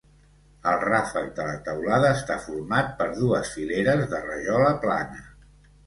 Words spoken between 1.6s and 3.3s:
teulada està format per